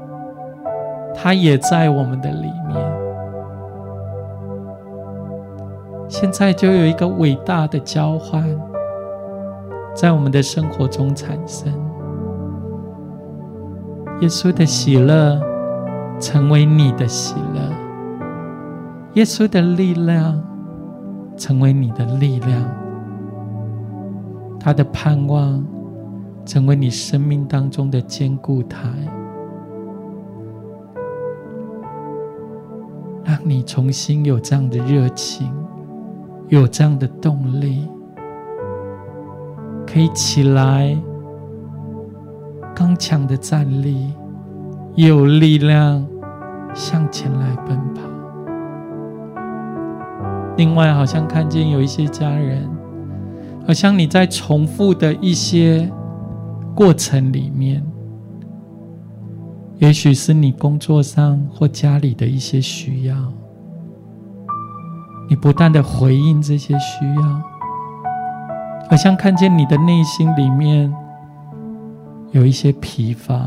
[1.15, 2.77] 他也在我们的里面。
[6.07, 8.43] 现在就有一个伟大的交换，
[9.95, 11.71] 在我们的生活中产生。
[14.21, 15.39] 耶稣的喜乐
[16.19, 17.61] 成为你的喜乐，
[19.13, 20.43] 耶稣的力量
[21.37, 22.88] 成为你的力量。
[24.59, 25.65] 他的盼望
[26.45, 28.89] 成为你生命当中的坚固台，
[33.23, 35.49] 让你重新有这样的热情，
[36.49, 37.87] 有这样的动力，
[39.87, 40.97] 可以起来
[42.75, 44.13] 刚强的站立，
[44.95, 46.05] 有力量
[46.73, 48.01] 向前来奔跑。
[50.57, 52.78] 另外，好像看见有一些家人。
[53.69, 55.87] 好像你在重复的一些
[56.73, 57.85] 过程里面，
[59.77, 63.15] 也许是你工作上或家里的一些需要，
[65.29, 67.41] 你不断的回应这些需要，
[68.89, 70.91] 好像看见你的内心里面
[72.31, 73.39] 有一些疲乏，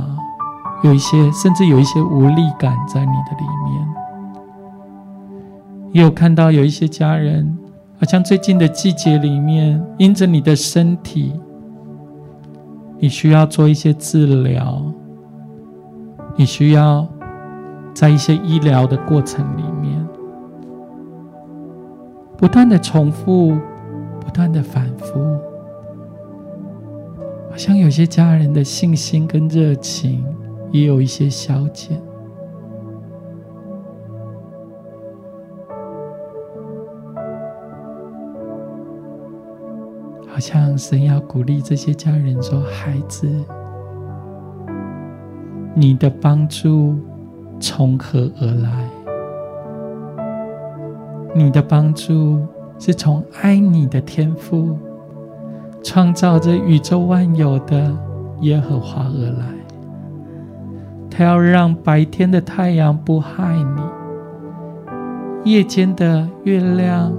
[0.84, 3.88] 有一些甚至有一些无力感在你的里面，
[5.90, 7.58] 也有看到有一些家人。
[8.02, 11.40] 好像最近的季节里面，因着你的身体，
[12.98, 14.82] 你需要做一些治疗，
[16.34, 17.06] 你需要
[17.94, 20.04] 在一些医疗的过程里面，
[22.36, 23.56] 不断的重复，
[24.18, 25.20] 不断的反复，
[27.52, 30.24] 好像有些家人的信心跟热情
[30.72, 32.02] 也有一些消减。
[40.32, 43.28] 好像神要鼓励这些家人说：“孩子，
[45.74, 46.98] 你的帮助
[47.60, 48.88] 从何而来？
[51.34, 52.40] 你的帮助
[52.78, 54.78] 是从爱你的天父，
[55.82, 57.94] 创造着宇宙万有的
[58.40, 59.44] 耶和华而来。
[61.10, 63.54] 他要让白天的太阳不害
[65.44, 67.12] 你，夜间的月亮，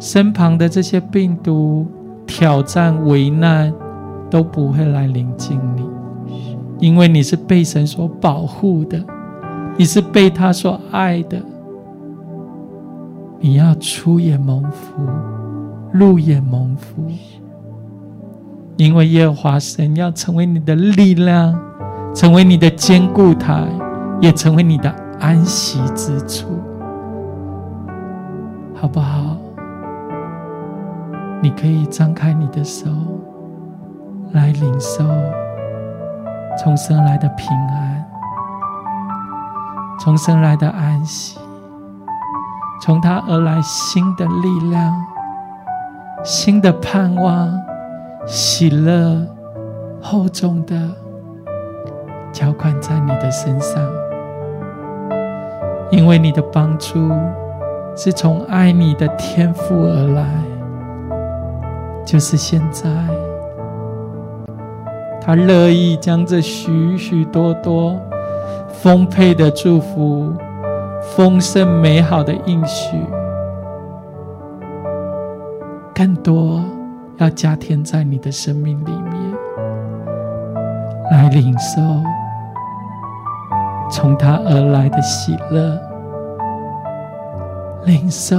[0.00, 1.86] 身旁的这些病毒。”
[2.28, 3.72] 挑战、危难
[4.30, 5.90] 都不会来临近你，
[6.78, 9.02] 因为你是被神所保护的，
[9.78, 11.40] 你是被他所爱的。
[13.40, 15.00] 你要出也蒙福，
[15.90, 17.06] 入也蒙福，
[18.76, 21.58] 因为耶和华神要成为你的力量，
[22.14, 23.66] 成为你的坚固台，
[24.20, 26.48] 也成为你的安息之处，
[28.74, 29.37] 好不好？
[31.40, 32.88] 你可以张开你的手，
[34.32, 35.04] 来领受
[36.58, 38.04] 从神来的平安，
[40.00, 41.38] 从神来的安息，
[42.82, 44.92] 从他而来新的力量、
[46.24, 47.48] 新的盼望、
[48.26, 49.24] 喜乐
[50.02, 50.74] 厚重的
[52.32, 53.80] 浇灌在你的身上，
[55.92, 57.10] 因为你的帮助
[57.96, 60.26] 是从爱你的天赋而来。
[62.08, 62.88] 就是现在，
[65.20, 68.00] 他乐意将这许许多多
[68.72, 70.32] 丰沛的祝福、
[71.02, 72.96] 丰盛美好的应许，
[75.94, 76.64] 更多
[77.18, 79.14] 要加添在你的生命里面，
[81.10, 81.82] 来领受
[83.90, 85.78] 从他而来的喜乐，
[87.84, 88.34] 领受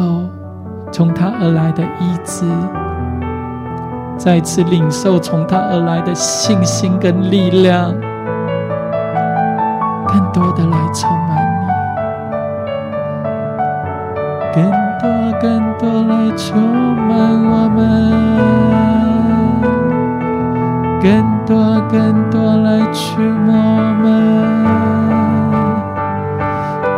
[0.91, 2.45] 从他而来的医治。
[4.19, 7.95] 再次领受从他而来的信心跟力量，
[10.07, 11.65] 更多的来充满你，
[14.53, 15.09] 更多
[15.39, 16.61] 更多来充
[17.07, 17.09] 满
[17.49, 17.79] 我们。
[21.01, 24.05] 更多更多来触摸我们，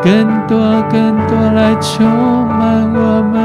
[0.01, 0.07] 更
[0.47, 0.57] 多
[0.89, 2.03] 更多来充
[2.47, 3.35] 满我们，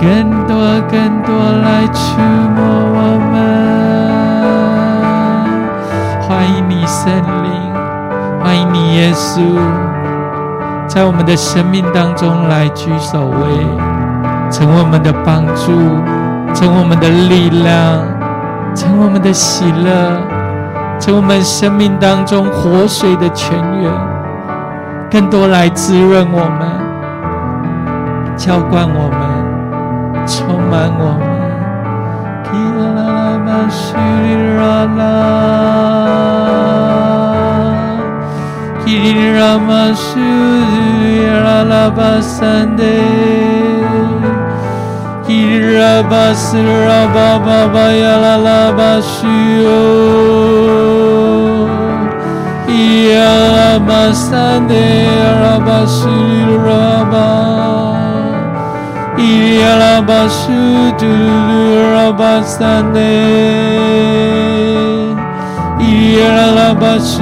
[0.00, 0.56] 更多
[0.88, 2.20] 更多来触
[2.54, 2.62] 摸
[2.94, 3.34] 我们。
[6.22, 7.50] 欢迎你圣灵，
[8.40, 9.58] 欢迎你耶稣，
[10.86, 13.66] 在我们的生命当中来居首位，
[14.52, 15.72] 成为我们的帮助。
[16.54, 18.00] 成我们的力量，
[18.74, 20.18] 成我们的喜乐，
[20.98, 23.92] 成我们生命当中活水的泉源，
[25.10, 26.68] 更多来滋润我们，
[28.36, 29.27] 浇灌我们，
[30.28, 31.28] 充满我们。
[45.30, 49.26] 伊拉巴斯拉巴巴巴呀啦啦巴西
[49.62, 49.68] 哟，
[52.66, 56.08] 伊拉巴桑德拉巴西
[56.64, 57.14] 拉巴，
[59.20, 60.52] 伊拉巴苏
[60.96, 61.04] 杜
[61.92, 63.00] 拉巴桑德，
[65.80, 67.20] 伊拉巴西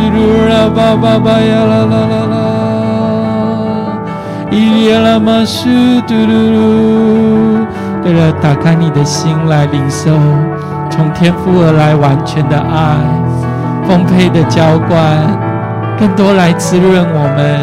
[0.49, 2.37] 拉巴巴巴呀啦啦啦啦，
[4.51, 5.69] 伊拉巴苏
[6.07, 7.67] 杜鲁。
[8.05, 10.13] 为了打开你的心来领受
[10.89, 12.97] 从天父而来完全的爱，
[13.89, 15.19] 丰沛的浇灌，
[15.99, 17.59] 更多来滋润我们，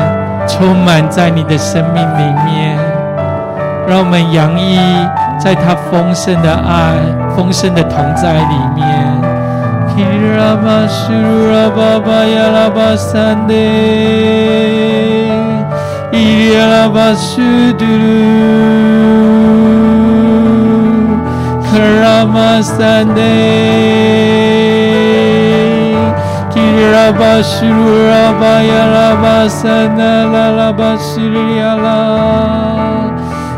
[0.45, 2.77] 充满在你的生命里面，
[3.88, 4.77] 让我们洋溢
[5.39, 6.97] 在他丰盛的爱、
[7.36, 8.84] 丰盛的同在里面。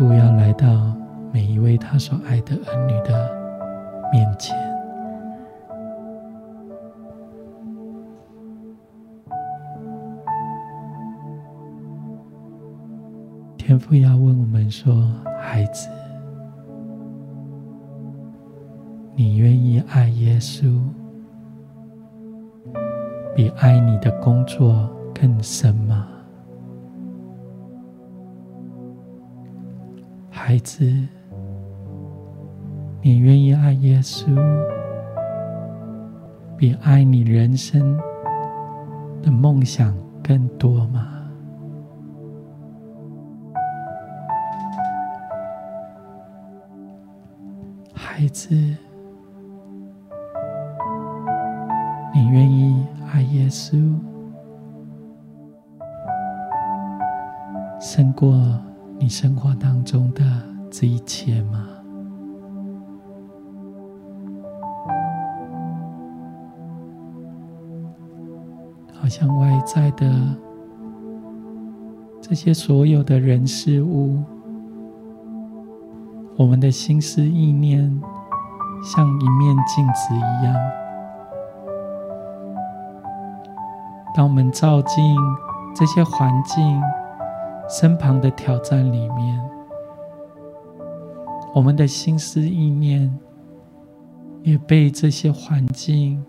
[0.00, 0.96] 父要来到
[1.30, 3.30] 每一位他所爱的儿女的
[4.10, 4.56] 面前。
[13.58, 15.06] 天父要问我们说
[15.38, 15.90] ：“孩子，
[19.14, 20.80] 你愿意爱耶稣？”
[23.36, 26.08] 比爱你的工作更深吗？
[30.50, 30.84] 孩子，
[33.02, 34.26] 你愿意爱耶稣
[36.56, 37.96] 比爱你人生
[39.22, 41.06] 的梦想更多吗？
[47.94, 48.52] 孩子，
[52.12, 52.84] 你愿意？
[53.12, 53.76] 爱耶稣
[57.80, 58.32] 胜过
[59.02, 60.22] 你生活当中的
[60.70, 61.66] 这一切吗？
[68.92, 70.12] 好像外在的
[72.20, 74.22] 这些所有的人事物，
[76.36, 77.90] 我们的心思意念
[78.84, 80.54] 像一面镜子一样。
[84.14, 85.16] 当我们照进
[85.74, 86.78] 这些环境
[87.70, 89.40] 身旁的挑战里面，
[91.54, 93.16] 我们的心思意念
[94.42, 96.20] 也被这些环境、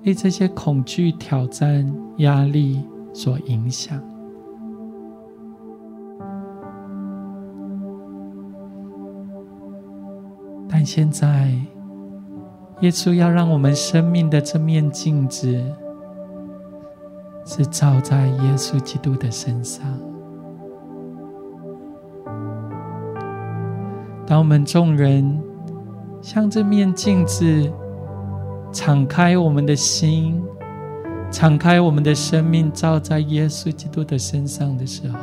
[0.00, 4.00] 被这些恐惧、挑战、压力所影响。
[10.68, 11.50] 但现在，
[12.80, 15.60] 耶稣要让我们生命的这面镜子。
[17.50, 19.82] 是照在耶稣基督的身上。
[24.26, 25.42] 当我们众人
[26.20, 27.72] 向这面镜子
[28.70, 30.44] 敞开我们的心，
[31.30, 35.18] 敞开我们的生命，照在耶稣基督的身上的时候，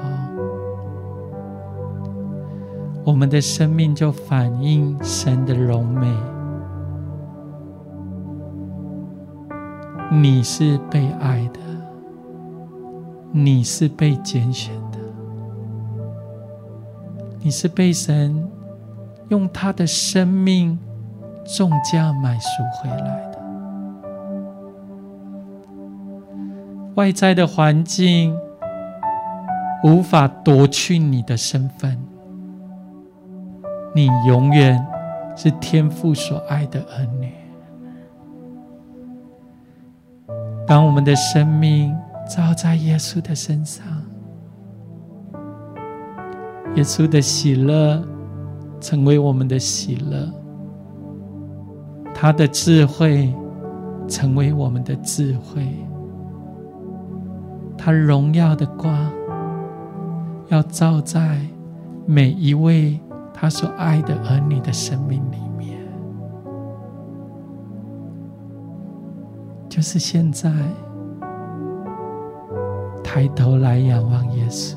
[3.06, 6.12] 我们的生命就反映神的荣美。
[10.12, 11.60] 你是被爱的，
[13.38, 14.98] 你是被拣选的，
[17.42, 18.50] 你是被神
[19.28, 20.80] 用他的生命
[21.44, 23.40] 重价买赎回来的。
[26.96, 28.34] 外在的环境
[29.84, 32.02] 无法夺去你的身份，
[33.94, 34.88] 你永远
[35.36, 37.34] 是天父所爱的儿女。
[40.66, 41.94] 当我们的生命
[42.28, 43.86] 照在耶稣的身上，
[46.76, 48.02] 耶稣的喜乐
[48.82, 50.30] 成为我们的喜乐，
[52.14, 53.34] 他的智慧
[54.08, 55.64] 成为我们的智慧，
[57.78, 59.12] 他荣耀的光
[60.48, 61.40] 要照在
[62.06, 63.00] 每一位
[63.34, 65.80] 他所爱的儿女的生命里面。
[69.70, 70.52] 就是现在，
[73.16, 74.76] 抬头来仰望耶稣。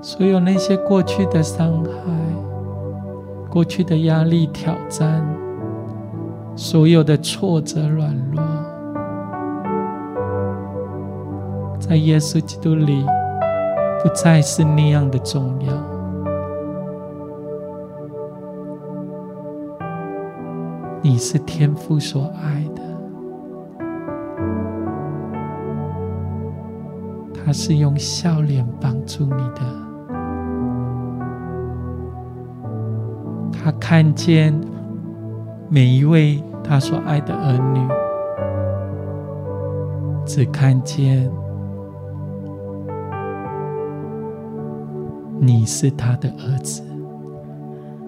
[0.00, 1.90] 所有那些过去的伤害、
[3.50, 5.26] 过去的压力、挑战、
[6.54, 8.40] 所有的挫折、软弱，
[11.80, 13.04] 在耶稣基督里，
[14.00, 15.91] 不再是那样的重要。
[21.12, 22.80] 你是天父所爱的，
[27.34, 29.60] 他是用笑脸帮助你的，
[33.52, 34.58] 他看见
[35.68, 37.86] 每一位他所爱的儿女，
[40.24, 41.30] 只看见
[45.38, 46.82] 你是他的儿子，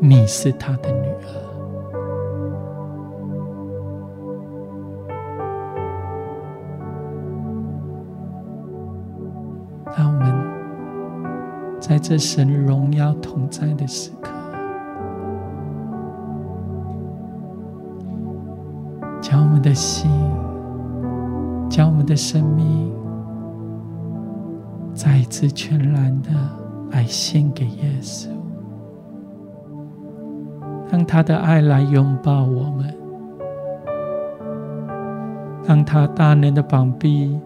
[0.01, 1.54] 你是他的女儿。
[12.07, 14.31] 这神荣耀同在的时刻，
[19.23, 20.11] 将我们的心，
[21.71, 22.93] 将我们的生命，
[24.93, 26.29] 再一次全然的
[26.91, 28.29] 来献给耶稣，
[30.91, 32.95] 让他的爱来拥抱我们，
[35.67, 37.41] 让他大能的膀臂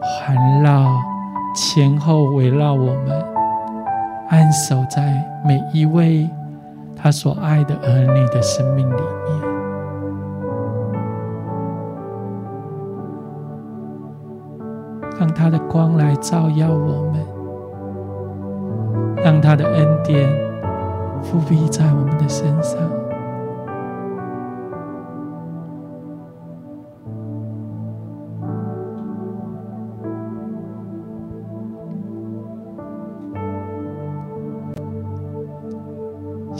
[0.00, 0.90] 环绕、
[1.54, 3.31] 前后围绕我们。
[4.32, 6.26] 安守在每一位
[6.96, 9.04] 他所爱的儿女的生命里面，
[15.20, 17.22] 让他的光来照耀我们，
[19.22, 20.30] 让他的恩典
[21.22, 22.80] 复辟在我们的身上。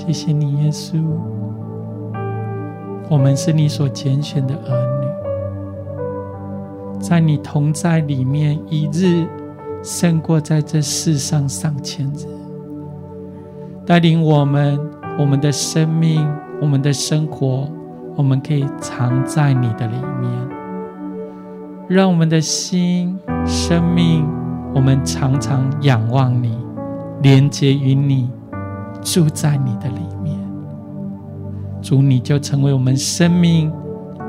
[0.04, 1.00] 谢谢你，耶稣。
[3.08, 5.06] 我们是你所拣选的儿女，
[6.98, 9.24] 在你同在里面，一日
[9.80, 12.26] 胜过在这世上上千日。
[13.86, 14.76] 带领我们，
[15.20, 16.28] 我们的生命，
[16.60, 17.68] 我们的生活，
[18.16, 20.32] 我们可以藏在你的里面，
[21.86, 24.28] 让我们的心、生命，
[24.74, 26.58] 我们常常仰望你，
[27.22, 28.28] 连接于你。
[29.02, 30.38] 住在你的里面，
[31.82, 33.72] 主，你就成为我们生命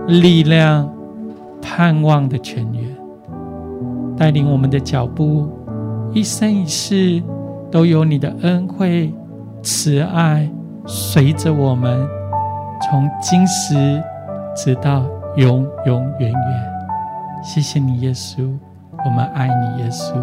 [0.07, 0.91] 力量、
[1.61, 2.83] 盼望的泉源，
[4.17, 5.47] 带领我们的脚步，
[6.11, 7.21] 一生一世
[7.71, 9.13] 都有你的恩惠、
[9.61, 10.49] 慈爱
[10.85, 12.07] 随着我们，
[12.81, 14.03] 从今时
[14.55, 15.05] 直到
[15.37, 16.73] 永永远远。
[17.43, 18.57] 谢谢你，耶稣，
[19.05, 20.15] 我们爱你，耶稣。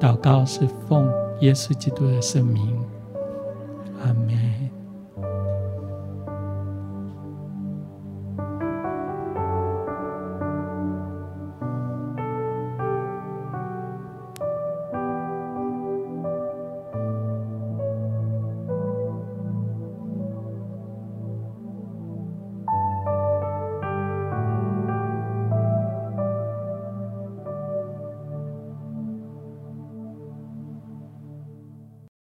[0.00, 1.08] 祷告是奉
[1.40, 2.76] 耶稣基督的圣名。
[4.02, 4.51] Amém.